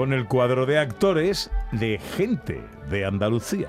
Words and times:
Con 0.00 0.14
el 0.14 0.24
cuadro 0.24 0.64
de 0.64 0.78
actores 0.78 1.50
de 1.72 1.98
Gente 2.16 2.64
de 2.88 3.04
Andalucía. 3.04 3.68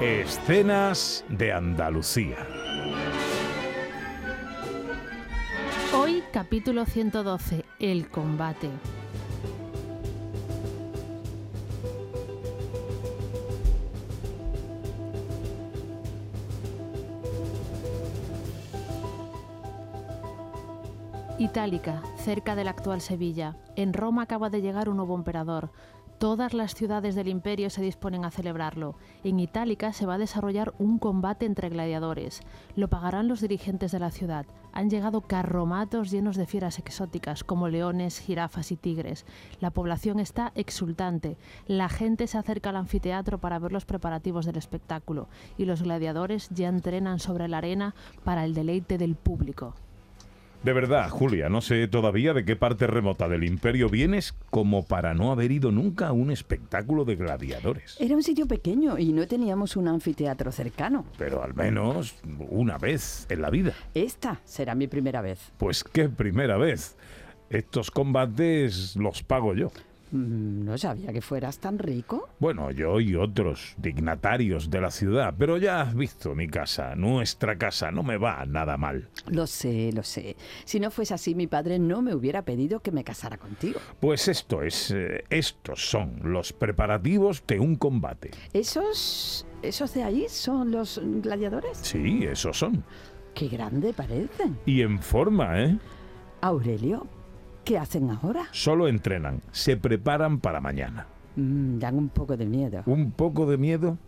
Escenas 0.00 1.24
de 1.28 1.52
Andalucía. 1.52 2.36
Hoy 5.92 6.22
capítulo 6.32 6.86
112, 6.86 7.64
el 7.80 8.08
combate. 8.08 8.70
Itálica, 21.40 22.02
cerca 22.16 22.56
de 22.56 22.64
la 22.64 22.70
actual 22.70 23.00
Sevilla. 23.00 23.54
En 23.76 23.92
Roma 23.92 24.22
acaba 24.22 24.50
de 24.50 24.60
llegar 24.60 24.88
un 24.88 24.96
nuevo 24.96 25.14
emperador. 25.14 25.70
Todas 26.18 26.52
las 26.52 26.74
ciudades 26.74 27.14
del 27.14 27.28
imperio 27.28 27.70
se 27.70 27.80
disponen 27.80 28.24
a 28.24 28.32
celebrarlo. 28.32 28.96
En 29.22 29.38
Itálica 29.38 29.92
se 29.92 30.04
va 30.04 30.14
a 30.14 30.18
desarrollar 30.18 30.74
un 30.80 30.98
combate 30.98 31.46
entre 31.46 31.68
gladiadores. 31.68 32.40
Lo 32.74 32.88
pagarán 32.88 33.28
los 33.28 33.40
dirigentes 33.40 33.92
de 33.92 34.00
la 34.00 34.10
ciudad. 34.10 34.46
Han 34.72 34.90
llegado 34.90 35.20
carromatos 35.20 36.10
llenos 36.10 36.34
de 36.34 36.46
fieras 36.46 36.80
exóticas 36.80 37.44
como 37.44 37.68
leones, 37.68 38.18
jirafas 38.18 38.72
y 38.72 38.76
tigres. 38.76 39.24
La 39.60 39.70
población 39.70 40.18
está 40.18 40.50
exultante. 40.56 41.38
La 41.68 41.88
gente 41.88 42.26
se 42.26 42.36
acerca 42.36 42.70
al 42.70 42.76
anfiteatro 42.76 43.38
para 43.38 43.60
ver 43.60 43.70
los 43.70 43.84
preparativos 43.84 44.44
del 44.44 44.56
espectáculo 44.56 45.28
y 45.56 45.66
los 45.66 45.84
gladiadores 45.84 46.48
ya 46.50 46.66
entrenan 46.66 47.20
sobre 47.20 47.46
la 47.46 47.58
arena 47.58 47.94
para 48.24 48.44
el 48.44 48.54
deleite 48.54 48.98
del 48.98 49.14
público. 49.14 49.76
De 50.62 50.72
verdad, 50.72 51.08
Julia, 51.08 51.48
no 51.48 51.60
sé 51.60 51.86
todavía 51.86 52.34
de 52.34 52.44
qué 52.44 52.56
parte 52.56 52.88
remota 52.88 53.28
del 53.28 53.44
imperio 53.44 53.88
vienes 53.88 54.34
como 54.50 54.84
para 54.84 55.14
no 55.14 55.30
haber 55.30 55.52
ido 55.52 55.70
nunca 55.70 56.08
a 56.08 56.12
un 56.12 56.32
espectáculo 56.32 57.04
de 57.04 57.14
gladiadores. 57.14 57.96
Era 58.00 58.16
un 58.16 58.24
sitio 58.24 58.48
pequeño 58.48 58.98
y 58.98 59.12
no 59.12 59.28
teníamos 59.28 59.76
un 59.76 59.86
anfiteatro 59.86 60.50
cercano. 60.50 61.06
Pero 61.16 61.44
al 61.44 61.54
menos 61.54 62.16
una 62.50 62.76
vez 62.76 63.26
en 63.30 63.40
la 63.40 63.50
vida. 63.50 63.72
Esta 63.94 64.40
será 64.44 64.74
mi 64.74 64.88
primera 64.88 65.22
vez. 65.22 65.52
Pues 65.58 65.84
qué 65.84 66.08
primera 66.08 66.56
vez. 66.56 66.96
Estos 67.50 67.92
combates 67.92 68.96
los 68.96 69.22
pago 69.22 69.54
yo. 69.54 69.70
Mm, 70.10 70.64
No 70.64 70.78
sabía 70.78 71.12
que 71.12 71.20
fueras 71.20 71.58
tan 71.58 71.78
rico. 71.78 72.28
Bueno, 72.38 72.70
yo 72.70 73.00
y 73.00 73.14
otros 73.14 73.74
dignatarios 73.78 74.70
de 74.70 74.80
la 74.80 74.90
ciudad, 74.90 75.34
pero 75.38 75.56
ya 75.58 75.80
has 75.82 75.94
visto 75.94 76.34
mi 76.34 76.48
casa, 76.48 76.94
nuestra 76.94 77.56
casa, 77.58 77.90
no 77.90 78.02
me 78.02 78.16
va 78.16 78.44
nada 78.46 78.76
mal. 78.76 79.08
Lo 79.28 79.46
sé, 79.46 79.90
lo 79.92 80.02
sé. 80.02 80.36
Si 80.64 80.80
no 80.80 80.90
fuese 80.90 81.14
así, 81.14 81.34
mi 81.34 81.46
padre 81.46 81.78
no 81.78 82.02
me 82.02 82.14
hubiera 82.14 82.42
pedido 82.42 82.80
que 82.80 82.92
me 82.92 83.04
casara 83.04 83.36
contigo. 83.36 83.80
Pues 84.00 84.28
esto 84.28 84.62
es, 84.62 84.90
eh, 84.90 85.24
estos 85.30 85.88
son 85.90 86.20
los 86.22 86.52
preparativos 86.52 87.42
de 87.46 87.60
un 87.60 87.76
combate. 87.76 88.30
¿Esos, 88.52 89.46
esos 89.62 89.92
de 89.94 90.02
ahí 90.04 90.26
son 90.28 90.70
los 90.70 91.00
gladiadores? 91.04 91.78
Sí, 91.82 92.24
esos 92.24 92.58
son. 92.58 92.84
Qué 93.34 93.48
grande 93.48 93.92
parecen. 93.92 94.58
Y 94.66 94.82
en 94.82 95.00
forma, 95.00 95.62
¿eh? 95.62 95.78
Aurelio, 96.40 97.06
¿qué 97.68 97.78
hacen 97.78 98.10
ahora? 98.10 98.46
Solo 98.52 98.88
entrenan, 98.88 99.40
se 99.52 99.76
preparan 99.76 100.40
para 100.40 100.60
mañana. 100.60 101.06
Mm, 101.36 101.78
dan 101.78 101.96
un 101.96 102.08
poco 102.08 102.36
de 102.36 102.46
miedo. 102.46 102.82
¿Un 102.86 103.10
poco 103.12 103.44
de 103.46 103.58
miedo? 103.58 103.98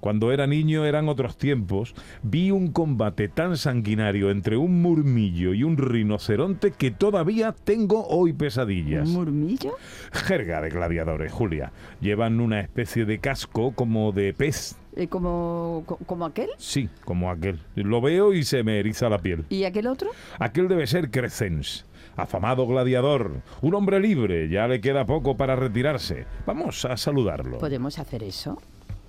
Cuando 0.00 0.30
era 0.30 0.46
niño 0.46 0.84
eran 0.84 1.08
otros 1.08 1.36
tiempos. 1.36 1.92
Vi 2.22 2.52
un 2.52 2.70
combate 2.70 3.26
tan 3.28 3.56
sanguinario 3.56 4.30
entre 4.30 4.56
un 4.56 4.80
murmillo 4.80 5.54
y 5.54 5.64
un 5.64 5.76
rinoceronte 5.76 6.70
que 6.70 6.92
todavía 6.92 7.50
tengo 7.64 8.06
hoy 8.06 8.32
pesadillas. 8.32 9.08
¿Un 9.08 9.14
murmillo? 9.14 9.72
Jerga 10.12 10.60
de 10.60 10.68
gladiadores, 10.70 11.32
Julia. 11.32 11.72
Llevan 12.00 12.38
una 12.40 12.60
especie 12.60 13.06
de 13.06 13.18
casco 13.18 13.72
como 13.72 14.12
de 14.12 14.34
pez. 14.34 14.76
Eh, 14.94 15.08
¿Como, 15.08 15.82
co- 15.86 15.98
como 16.06 16.26
aquel? 16.26 16.48
Sí, 16.58 16.88
como 17.04 17.30
aquel. 17.30 17.58
Lo 17.74 18.00
veo 18.00 18.32
y 18.32 18.44
se 18.44 18.62
me 18.62 18.78
eriza 18.78 19.08
la 19.08 19.18
piel. 19.18 19.46
¿Y 19.48 19.64
aquel 19.64 19.88
otro? 19.88 20.10
Aquel 20.38 20.68
debe 20.68 20.86
ser 20.86 21.10
Crescens, 21.10 21.86
afamado 22.18 22.66
gladiador, 22.66 23.42
un 23.62 23.74
hombre 23.74 24.00
libre, 24.00 24.48
ya 24.48 24.66
le 24.66 24.80
queda 24.80 25.06
poco 25.06 25.36
para 25.36 25.56
retirarse. 25.56 26.26
Vamos 26.44 26.84
a 26.84 26.96
saludarlo. 26.96 27.58
¿Podemos 27.58 27.98
hacer 27.98 28.22
eso? 28.24 28.60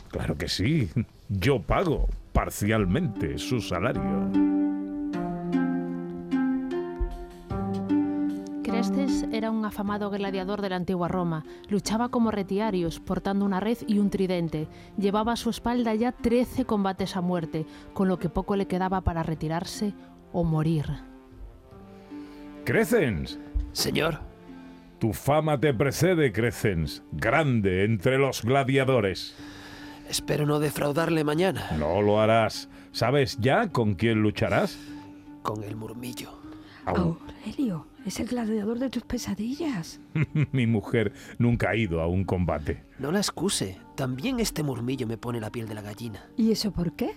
Claro 0.10 0.38
que 0.38 0.48
sí, 0.48 0.90
yo 1.28 1.62
pago 1.62 2.08
parcialmente 2.34 3.38
su 3.38 3.60
salario. 3.62 4.30
Crestes 8.64 9.26
era 9.32 9.50
un 9.50 9.66
afamado 9.66 10.12
gladiador 10.12 10.62
de 10.62 10.70
la 10.70 10.76
antigua 10.76 11.08
Roma. 11.08 11.44
Luchaba 11.68 12.10
como 12.10 12.30
retiarios, 12.30 13.00
portando 13.00 13.44
una 13.44 13.60
red 13.60 13.80
y 13.88 13.98
un 13.98 14.12
tridente. 14.12 14.68
Llevaba 14.98 15.34
a 15.34 15.36
su 15.36 15.50
espalda 15.50 15.96
ya 15.96 16.12
13 16.12 16.66
combates 16.66 17.18
a 17.18 17.22
muerte, 17.22 17.66
con 17.94 18.08
lo 18.08 18.20
que 18.20 18.30
poco 18.30 18.56
le 18.56 18.68
quedaba 18.68 19.02
para 19.02 19.24
retirarse 19.24 19.94
o 20.32 20.44
morir. 20.44 20.86
Crescens, 22.70 23.40
Señor, 23.72 24.20
tu 25.00 25.12
fama 25.12 25.60
te 25.60 25.74
precede, 25.74 26.32
Crescens, 26.32 27.02
grande 27.12 27.84
entre 27.84 28.20
los 28.20 28.44
gladiadores. 28.44 29.36
espero 30.08 30.46
no 30.46 30.60
defraudarle 30.60 31.24
mañana 31.24 31.72
No 31.80 32.04
lo 32.04 32.22
harás. 32.22 32.70
¿Sabes 32.92 33.40
ya 33.40 33.70
con 33.70 33.96
quién 33.96 34.22
lucharás? 34.22 34.78
con 35.42 35.64
el 35.64 35.76
murmillo. 35.76 36.30
Au. 36.86 37.18
Aurelio, 37.42 37.88
es 38.06 38.20
el 38.20 38.28
gladiador 38.28 38.78
de 38.78 38.92
tus 38.92 39.02
pesadillas. 39.02 40.00
Mi 40.52 40.68
mujer 40.68 41.12
nunca 41.40 41.72
ha 41.72 41.76
ido 41.76 42.02
a 42.02 42.06
un 42.08 42.24
combate. 42.24 42.84
No 43.00 43.12
la 43.12 43.18
excuse, 43.18 43.80
también 43.96 44.40
este 44.40 44.62
murmillo 44.62 45.08
me 45.08 45.18
pone 45.18 45.42
la 45.42 45.50
piel 45.50 45.68
de 45.68 45.74
la 45.74 45.82
gallina. 45.82 46.24
¿Y 46.38 46.52
eso 46.52 46.72
por 46.72 46.92
qué? 46.92 47.16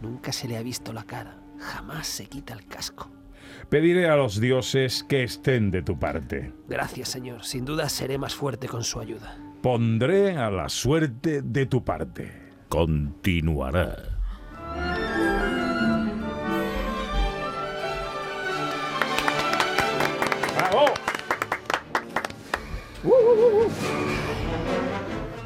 Nunca 0.00 0.32
se 0.32 0.48
le 0.48 0.56
ha 0.56 0.62
visto 0.64 0.92
la 0.92 1.04
cara, 1.04 1.38
jamás 1.60 2.08
se 2.08 2.26
quita 2.26 2.54
el 2.54 2.66
casco. 2.66 3.08
Pediré 3.68 4.08
a 4.08 4.16
los 4.16 4.40
dioses 4.40 5.04
que 5.08 5.22
estén 5.22 5.70
de 5.70 5.82
tu 5.82 5.98
parte. 5.98 6.52
Gracias, 6.68 7.08
señor, 7.08 7.44
sin 7.44 7.64
duda 7.64 7.88
seré 7.88 8.18
más 8.18 8.34
fuerte 8.34 8.68
con 8.68 8.84
su 8.84 9.00
ayuda. 9.00 9.36
Pondré 9.62 10.36
a 10.36 10.50
la 10.50 10.68
suerte 10.68 11.42
de 11.42 11.66
tu 11.66 11.84
parte. 11.84 12.32
Continuará. 12.68 13.96
¡Bravo! 20.56 20.86
Uh, 23.04 23.08
uh, 23.08 23.66
uh. 23.66 25.01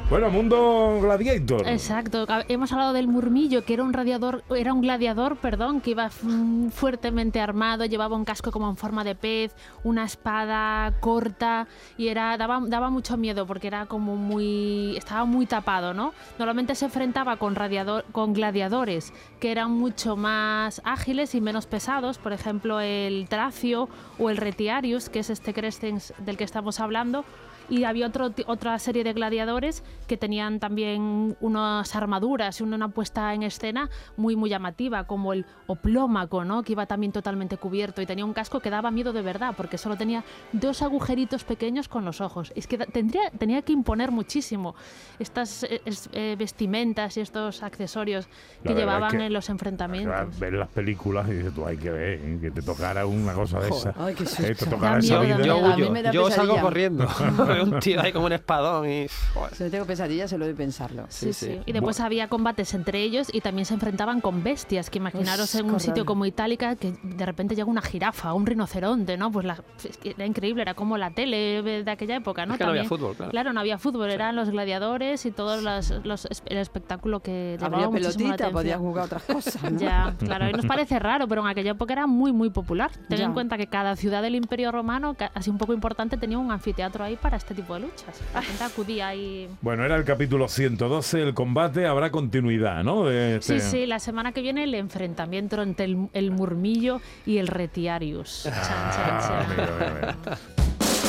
Bueno, 0.09 0.29
mundo 0.29 0.99
gladiator. 1.01 1.67
Exacto. 1.67 2.25
Hemos 2.47 2.71
hablado 2.71 2.93
del 2.93 3.09
murmillo, 3.09 3.65
que 3.65 3.73
era 3.73 3.83
un 3.83 3.91
radiador, 3.91 4.41
era 4.55 4.71
un 4.71 4.79
gladiador, 4.79 5.35
perdón, 5.35 5.81
que 5.81 5.91
iba 5.91 6.09
mm, 6.21 6.69
fuertemente 6.69 7.41
armado, 7.41 7.83
llevaba 7.83 8.15
un 8.15 8.23
casco 8.23 8.49
como 8.49 8.69
en 8.69 8.77
forma 8.77 9.03
de 9.03 9.15
pez, 9.15 9.53
una 9.83 10.05
espada 10.05 10.93
corta 11.01 11.67
y 11.97 12.07
era 12.07 12.37
daba, 12.37 12.61
daba 12.65 12.89
mucho 12.89 13.17
miedo 13.17 13.45
porque 13.45 13.67
era 13.67 13.85
como 13.87 14.15
muy 14.15 14.95
estaba 14.95 15.25
muy 15.25 15.45
tapado, 15.45 15.93
¿no? 15.93 16.13
Normalmente 16.39 16.73
se 16.75 16.85
enfrentaba 16.85 17.35
con 17.35 17.55
radiador, 17.55 18.05
con 18.13 18.31
gladiadores 18.31 19.11
que 19.41 19.51
eran 19.51 19.71
mucho 19.71 20.15
más 20.15 20.81
ágiles 20.85 21.35
y 21.35 21.41
menos 21.41 21.65
pesados, 21.65 22.17
por 22.17 22.31
ejemplo, 22.31 22.79
el 22.79 23.27
Tracio 23.27 23.89
o 24.19 24.29
el 24.29 24.37
Retiarius, 24.37 25.09
que 25.09 25.19
es 25.19 25.29
este 25.29 25.53
Crescens 25.53 26.13
del 26.19 26.37
que 26.37 26.45
estamos 26.45 26.79
hablando 26.79 27.25
y 27.69 27.83
había 27.83 28.07
otro, 28.07 28.31
otra 28.47 28.77
serie 28.79 29.03
de 29.03 29.13
gladiadores 29.13 29.83
que 30.07 30.15
tenían 30.17 30.59
también 30.59 31.35
unas 31.41 31.95
armaduras 31.95 32.59
y 32.59 32.63
una 32.63 32.87
puesta 32.89 33.33
en 33.33 33.43
escena 33.43 33.89
muy 34.15 34.35
muy 34.35 34.49
llamativa, 34.49 35.03
como 35.05 35.33
el 35.33 35.45
oplómaco, 35.67 36.45
¿no? 36.45 36.63
que 36.63 36.71
iba 36.73 36.85
también 36.85 37.11
totalmente 37.11 37.57
cubierto 37.57 38.01
y 38.01 38.05
tenía 38.05 38.25
un 38.25 38.33
casco 38.33 38.59
que 38.59 38.69
daba 38.69 38.89
miedo 38.91 39.13
de 39.13 39.21
verdad, 39.21 39.53
porque 39.57 39.77
solo 39.77 39.97
tenía 39.97 40.23
dos 40.53 40.81
agujeritos 40.81 41.43
pequeños 41.43 41.87
con 41.87 42.05
los 42.05 42.21
ojos. 42.21 42.51
Es 42.55 42.67
que 42.67 42.77
tendría, 42.77 43.29
tenía 43.31 43.61
que 43.61 43.73
imponer 43.73 44.11
muchísimo 44.11 44.75
estas 45.19 45.63
eh, 45.63 45.81
es- 45.85 46.09
eh, 46.13 46.35
vestimentas 46.37 47.17
y 47.17 47.21
estos 47.21 47.63
accesorios 47.63 48.27
que 48.63 48.73
llevaban 48.73 49.11
es 49.11 49.17
que- 49.19 49.25
en 49.25 49.33
los 49.33 49.49
enfrentamientos. 49.49 50.39
Ver 50.39 50.53
las 50.53 50.69
películas 50.69 51.27
y 51.29 51.33
dices 51.33 51.53
tú, 51.53 51.65
hay 51.65 51.77
que 51.77 51.89
ver, 51.89 52.19
¿eh? 52.23 52.37
que 52.41 52.51
te 52.51 52.61
tocara 52.61 53.05
una 53.05 53.33
cosa 53.33 53.59
de 53.59 53.69
esa. 53.69 53.93
Ay, 53.97 54.15
qué 54.15 54.23
Eh, 54.23 54.55
te 54.55 54.65
tocara 54.67 54.99
esa 54.99 55.19
vida. 55.19 56.11
yo 56.11 56.29
salgo 56.31 56.59
corriendo. 56.61 57.07
ve 57.57 57.63
un 57.75 57.79
tío 57.79 58.01
ahí 58.01 58.11
como 58.11 58.25
un 58.27 58.33
espadón 58.33 58.89
y... 58.89 59.07
joder. 59.33 59.55
Si 59.55 59.63
no 59.63 59.69
tengo 59.69 59.85
pesadillas, 59.85 60.29
solo 60.29 60.45
de 60.45 60.53
pensarlo. 60.53 61.05
Sí, 61.09 61.27
Sí, 61.27 61.33
sí. 61.33 61.45
sí. 61.53 61.61
Y 61.65 61.71
después 61.73 61.99
había 61.99 62.27
combates 62.29 62.73
entre 62.73 63.01
ellos 63.01 63.27
y 63.33 63.41
también 63.41 63.65
se 63.65 63.73
enfrentaban 63.73 64.21
con 64.21 64.43
bestias, 64.43 64.89
que 64.89 64.97
imaginaros 64.99 65.53
en 65.55 65.65
un 65.65 65.73
qué 65.73 65.79
sitio 65.81 66.05
como 66.05 66.25
Itálica 66.25 66.75
que 66.75 66.93
de 67.03 67.25
repente 67.25 67.55
llega 67.55 67.69
una 67.69 67.81
jirafa, 67.81 68.33
un 68.33 68.45
rinoceronte, 68.45 69.17
¿no? 69.17 69.31
Pues 69.31 69.45
la, 69.45 69.61
era 70.03 70.25
increíble, 70.25 70.61
era 70.61 70.73
como 70.73 70.97
la 70.97 71.11
tele 71.11 71.61
de 71.61 71.91
aquella 71.91 72.15
época, 72.15 72.45
¿no? 72.45 72.53
Es 72.53 72.57
que 72.57 72.63
no 72.63 72.69
había 72.71 72.83
También- 72.83 72.99
fútbol, 72.99 73.15
claro. 73.15 73.31
Claro, 73.31 73.53
no 73.53 73.59
había 73.59 73.77
fútbol, 73.77 74.09
eran 74.11 74.35
los 74.35 74.49
gladiadores 74.49 75.25
y 75.25 75.31
todo 75.31 75.61
los, 75.61 75.89
los- 76.05 76.27
el 76.45 76.57
espectáculo 76.57 77.19
que 77.21 77.57
la 77.59 77.69
pelotita, 77.69 78.49
podía 78.51 78.75
atención. 78.75 78.79
jugar 78.79 79.05
otras 79.05 79.23
cosas. 79.23 79.71
¿no? 79.71 79.79
Ya, 79.79 80.13
claro, 80.19 80.45
hoy 80.45 80.53
nos 80.53 80.65
parece 80.65 80.99
raro, 80.99 81.27
pero 81.27 81.41
en 81.41 81.47
aquella 81.47 81.71
época 81.71 81.93
era 81.93 82.07
muy, 82.07 82.31
muy 82.31 82.49
popular. 82.49 82.91
Ten 83.09 83.17
Ya. 83.19 83.25
en 83.25 83.33
cuenta 83.33 83.57
que 83.57 83.67
cada 83.67 83.95
ciudad 83.95 84.21
del 84.21 84.35
Imperio 84.35 84.71
Romano, 84.71 85.15
así 85.33 85.49
un 85.49 85.57
poco 85.57 85.73
importante, 85.73 86.17
tenía 86.17 86.37
un 86.37 86.51
anfiteatro 86.51 87.03
ahí 87.03 87.15
para 87.15 87.37
este 87.47 87.61
tipo 87.61 87.75
de 87.75 87.79
luchas. 87.79 88.19
La 88.33 88.41
gente 88.41 88.61
acudía 88.61 89.07
ahí. 89.07 89.47
Bueno, 89.61 89.85
era 89.85 89.95
el 89.95 90.03
capítulo 90.03 90.49
112, 90.49 91.23
el 91.23 91.33
combate, 91.33 91.85
habrá 91.87 92.11
continuidad, 92.11 92.83
¿no? 92.83 93.05
De 93.05 93.39
Sí, 93.41 93.53
este- 93.55 93.69
sí, 93.69 93.85
la 93.85 93.99
semana 93.99 94.33
que 94.33 94.41
viene 94.41 94.65
el 94.65 94.75
enfrentamiento 94.75 95.61
entre 95.61 95.85
el, 95.85 96.09
el 96.11 96.31
murmillo 96.31 96.99
y 97.25 97.37
el 97.37 97.47
retiarius. 97.47 98.41
Chan, 98.43 98.53
chan, 98.53 98.63
Ah, 98.67 99.45
chan. 99.45 99.49
mira, 99.49 99.69
mira, 99.79 100.17
mira. 100.25 100.37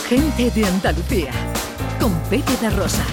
Gente 0.08 0.50
de 0.52 0.64
Andalucía. 0.66 1.32
Con 2.00 2.12
Pepe 2.30 2.52
da 2.62 2.70
Rosa. 2.70 3.04